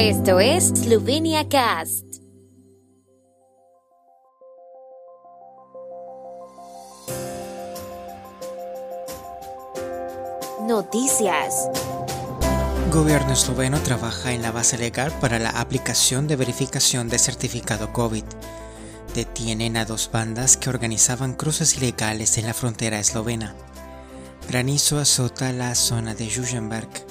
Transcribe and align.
Esto 0.00 0.38
es 0.38 0.68
Slovenia 0.68 1.48
Cast. 1.48 2.04
Noticias. 10.68 11.68
Gobierno 12.92 13.32
esloveno 13.32 13.80
trabaja 13.80 14.32
en 14.32 14.42
la 14.42 14.52
base 14.52 14.78
legal 14.78 15.12
para 15.20 15.40
la 15.40 15.50
aplicación 15.50 16.28
de 16.28 16.36
verificación 16.36 17.08
de 17.08 17.18
certificado 17.18 17.92
COVID. 17.92 18.22
Detienen 19.16 19.76
a 19.76 19.84
dos 19.84 20.10
bandas 20.12 20.56
que 20.56 20.70
organizaban 20.70 21.34
cruces 21.34 21.76
ilegales 21.76 22.38
en 22.38 22.46
la 22.46 22.54
frontera 22.54 23.00
eslovena. 23.00 23.56
Granizo 24.48 25.00
azota 25.00 25.52
la 25.52 25.74
zona 25.74 26.14
de 26.14 26.30
Juženberg. 26.30 27.07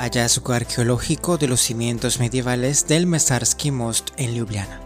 Hallazgo 0.00 0.54
arqueológico 0.54 1.36
de 1.36 1.46
los 1.46 1.60
cimientos 1.60 2.20
medievales 2.20 2.88
del 2.88 3.06
Mesarski 3.06 3.70
Most 3.70 4.12
en 4.16 4.34
Ljubljana. 4.34 4.80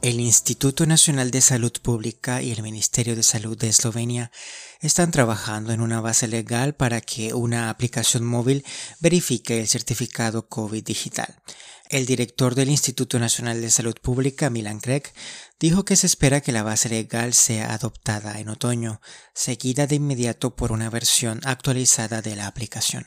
El 0.00 0.18
Instituto 0.18 0.86
Nacional 0.86 1.30
de 1.30 1.42
Salud 1.42 1.72
Pública 1.82 2.40
y 2.40 2.52
el 2.52 2.62
Ministerio 2.62 3.14
de 3.14 3.22
Salud 3.22 3.58
de 3.58 3.68
Eslovenia 3.68 4.32
están 4.80 5.10
trabajando 5.10 5.74
en 5.74 5.82
una 5.82 6.00
base 6.00 6.26
legal 6.26 6.74
para 6.74 7.02
que 7.02 7.34
una 7.34 7.68
aplicación 7.68 8.24
móvil 8.24 8.64
verifique 8.98 9.60
el 9.60 9.68
certificado 9.68 10.48
COVID 10.48 10.82
digital. 10.82 11.42
El 11.90 12.06
director 12.06 12.54
del 12.54 12.70
Instituto 12.70 13.18
Nacional 13.18 13.60
de 13.60 13.68
Salud 13.68 13.96
Pública, 14.00 14.48
Milan 14.48 14.80
Craig, 14.80 15.02
dijo 15.58 15.84
que 15.84 15.96
se 15.96 16.06
espera 16.06 16.40
que 16.40 16.52
la 16.52 16.62
base 16.62 16.88
legal 16.88 17.34
sea 17.34 17.74
adoptada 17.74 18.40
en 18.40 18.48
otoño, 18.48 19.02
seguida 19.34 19.86
de 19.86 19.96
inmediato 19.96 20.56
por 20.56 20.72
una 20.72 20.88
versión 20.88 21.40
actualizada 21.44 22.22
de 22.22 22.36
la 22.36 22.46
aplicación. 22.46 23.06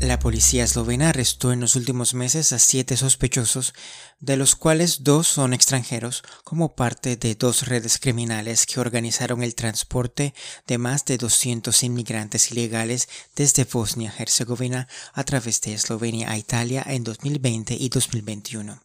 La 0.00 0.20
policía 0.20 0.62
eslovena 0.62 1.08
arrestó 1.08 1.50
en 1.50 1.58
los 1.60 1.74
últimos 1.74 2.14
meses 2.14 2.52
a 2.52 2.60
siete 2.60 2.96
sospechosos, 2.96 3.74
de 4.20 4.36
los 4.36 4.54
cuales 4.54 5.02
dos 5.02 5.26
son 5.26 5.52
extranjeros, 5.52 6.22
como 6.44 6.76
parte 6.76 7.16
de 7.16 7.34
dos 7.34 7.66
redes 7.66 7.98
criminales 7.98 8.64
que 8.64 8.78
organizaron 8.78 9.42
el 9.42 9.56
transporte 9.56 10.34
de 10.68 10.78
más 10.78 11.04
de 11.04 11.18
200 11.18 11.82
inmigrantes 11.82 12.52
ilegales 12.52 13.08
desde 13.34 13.64
Bosnia-Herzegovina 13.64 14.86
a 15.14 15.24
través 15.24 15.60
de 15.62 15.74
Eslovenia 15.74 16.30
a 16.30 16.38
Italia 16.38 16.84
en 16.86 17.02
2020 17.02 17.74
y 17.74 17.88
2021. 17.88 18.80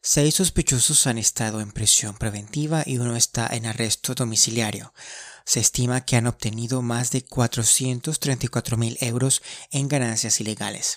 Seis 0.00 0.36
sospechosos 0.36 1.08
han 1.08 1.18
estado 1.18 1.60
en 1.60 1.72
prisión 1.72 2.16
preventiva 2.16 2.84
y 2.86 2.98
uno 2.98 3.16
está 3.16 3.48
en 3.48 3.66
arresto 3.66 4.14
domiciliario. 4.14 4.92
Se 5.46 5.60
estima 5.60 6.04
que 6.04 6.16
han 6.16 6.26
obtenido 6.26 6.82
más 6.82 7.12
de 7.12 7.22
434 7.22 8.76
mil 8.76 8.98
euros 9.00 9.42
en 9.70 9.86
ganancias 9.86 10.40
ilegales. 10.40 10.96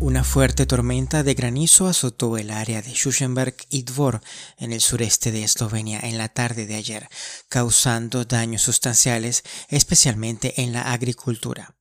Una 0.00 0.24
fuerte 0.24 0.64
tormenta 0.64 1.22
de 1.22 1.34
granizo 1.34 1.86
azotó 1.86 2.38
el 2.38 2.50
área 2.50 2.80
de 2.80 2.92
Schusenberg 2.92 3.56
y 3.68 3.82
Dvor 3.82 4.22
en 4.56 4.72
el 4.72 4.80
sureste 4.80 5.30
de 5.30 5.44
Eslovenia 5.44 6.00
en 6.00 6.16
la 6.16 6.30
tarde 6.30 6.64
de 6.64 6.76
ayer, 6.76 7.08
causando 7.50 8.24
daños 8.24 8.62
sustanciales, 8.62 9.42
especialmente 9.68 10.62
en 10.62 10.72
la 10.72 10.92
agricultura. 10.92 11.76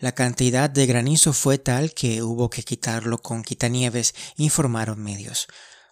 La 0.00 0.10
cantidad 0.10 0.68
de 0.68 0.86
granizo 0.86 1.32
fue 1.32 1.58
tal 1.58 1.94
que 1.94 2.20
hubo 2.24 2.50
que 2.50 2.64
quitarlo 2.64 3.18
con 3.18 3.44
quitanieves, 3.44 4.12
informaron 4.36 5.00
medios. 5.00 5.46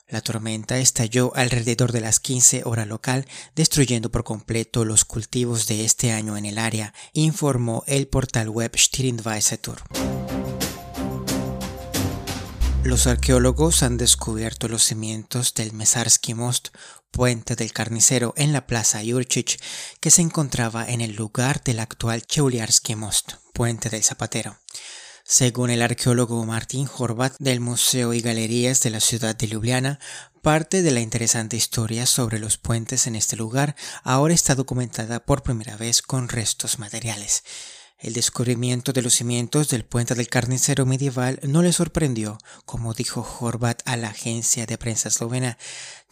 La 0.08 0.20
tormenta 0.20 0.78
estalló 0.78 1.32
alrededor 1.34 1.90
de 1.90 2.00
las 2.00 2.20
15 2.20 2.62
horas 2.64 2.86
local, 2.86 3.26
destruyendo 3.56 4.08
por 4.12 4.22
completo 4.22 4.84
los 4.84 5.04
cultivos 5.04 5.66
de 5.66 5.84
este 5.84 6.12
año 6.12 6.36
en 6.36 6.46
el 6.46 6.58
área, 6.58 6.94
informó 7.12 7.82
el 7.88 8.06
portal 8.06 8.48
web 8.48 8.70
Stirindvaisetur. 8.76 9.82
Los 12.84 13.08
arqueólogos 13.08 13.82
han 13.82 13.96
descubierto 13.96 14.68
los 14.68 14.84
cimientos 14.84 15.54
del 15.54 15.72
Mesarski 15.72 16.34
Most, 16.34 16.68
puente 17.10 17.56
del 17.56 17.72
carnicero 17.72 18.32
en 18.36 18.52
la 18.52 18.68
plaza 18.68 19.02
Jurčić, 19.02 19.58
que 19.98 20.12
se 20.12 20.22
encontraba 20.22 20.88
en 20.88 21.00
el 21.00 21.16
lugar 21.16 21.64
del 21.64 21.80
actual 21.80 22.22
Cheuliarski 22.22 22.94
Most, 22.94 23.32
puente 23.52 23.90
del 23.90 24.04
zapatero. 24.04 24.56
Según 25.28 25.70
el 25.70 25.82
arqueólogo 25.82 26.46
Martin 26.46 26.88
Horvat 26.96 27.34
del 27.40 27.58
Museo 27.58 28.14
y 28.14 28.20
Galerías 28.20 28.80
de 28.82 28.90
la 28.90 29.00
ciudad 29.00 29.34
de 29.34 29.48
Ljubljana, 29.48 29.98
parte 30.40 30.82
de 30.82 30.92
la 30.92 31.00
interesante 31.00 31.56
historia 31.56 32.06
sobre 32.06 32.38
los 32.38 32.58
puentes 32.58 33.08
en 33.08 33.16
este 33.16 33.34
lugar 33.34 33.74
ahora 34.04 34.34
está 34.34 34.54
documentada 34.54 35.18
por 35.18 35.42
primera 35.42 35.76
vez 35.76 36.00
con 36.00 36.28
restos 36.28 36.78
materiales. 36.78 37.42
El 37.98 38.12
descubrimiento 38.12 38.92
de 38.92 39.02
los 39.02 39.14
cimientos 39.14 39.68
del 39.68 39.84
puente 39.84 40.14
del 40.14 40.28
carnicero 40.28 40.86
medieval 40.86 41.40
no 41.42 41.60
le 41.60 41.72
sorprendió, 41.72 42.38
como 42.64 42.94
dijo 42.94 43.26
Horvat 43.40 43.82
a 43.84 43.96
la 43.96 44.10
agencia 44.10 44.64
de 44.64 44.78
prensa 44.78 45.08
eslovena, 45.08 45.58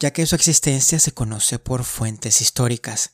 ya 0.01 0.13
que 0.13 0.27
su 0.27 0.35
existencia 0.35 0.99
se 0.99 1.13
conoce 1.13 1.61
por 1.61 1.85
fuentes 1.85 2.41
históricas. 2.41 3.13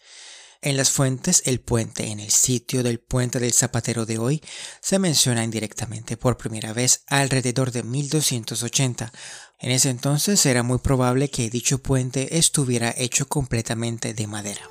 En 0.62 0.76
las 0.76 0.90
fuentes, 0.90 1.42
el 1.46 1.60
puente 1.60 2.08
en 2.08 2.20
el 2.20 2.28
sitio 2.30 2.82
del 2.82 3.00
puente 3.00 3.40
del 3.40 3.54
Zapatero 3.54 4.04
de 4.04 4.18
hoy 4.18 4.42
se 4.82 4.98
menciona 4.98 5.42
indirectamente 5.42 6.18
por 6.18 6.36
primera 6.36 6.74
vez 6.74 7.02
alrededor 7.06 7.72
de 7.72 7.82
1280. 7.82 9.10
En 9.58 9.70
ese 9.70 9.88
entonces 9.88 10.44
era 10.44 10.62
muy 10.62 10.76
probable 10.76 11.30
que 11.30 11.48
dicho 11.48 11.78
puente 11.78 12.36
estuviera 12.36 12.94
hecho 12.98 13.26
completamente 13.26 14.12
de 14.12 14.26
madera. 14.26 14.68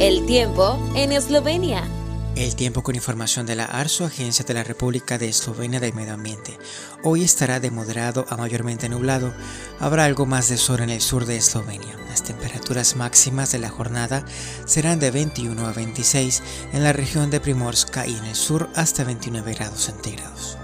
El 0.00 0.26
tiempo 0.26 0.92
en 0.96 1.12
Eslovenia. 1.12 1.88
El 2.36 2.54
tiempo 2.54 2.82
con 2.82 2.94
información 2.94 3.46
de 3.46 3.54
la 3.54 3.64
ARSO, 3.64 4.04
Agencia 4.04 4.44
de 4.44 4.52
la 4.52 4.62
República 4.62 5.16
de 5.16 5.26
Eslovenia 5.26 5.80
del 5.80 5.94
Medio 5.94 6.12
Ambiente. 6.12 6.58
Hoy 7.02 7.24
estará 7.24 7.60
de 7.60 7.70
moderado 7.70 8.26
a 8.28 8.36
mayormente 8.36 8.90
nublado. 8.90 9.32
Habrá 9.80 10.04
algo 10.04 10.26
más 10.26 10.50
de 10.50 10.58
sol 10.58 10.80
en 10.80 10.90
el 10.90 11.00
sur 11.00 11.24
de 11.24 11.38
Eslovenia. 11.38 11.96
Las 12.10 12.24
temperaturas 12.24 12.94
máximas 12.94 13.52
de 13.52 13.58
la 13.58 13.70
jornada 13.70 14.22
serán 14.66 15.00
de 15.00 15.10
21 15.10 15.66
a 15.66 15.72
26 15.72 16.42
en 16.74 16.84
la 16.84 16.92
región 16.92 17.30
de 17.30 17.40
Primorska 17.40 18.06
y 18.06 18.14
en 18.14 18.24
el 18.26 18.36
sur 18.36 18.68
hasta 18.74 19.04
29 19.04 19.54
grados 19.54 19.84
centígrados. 19.84 20.58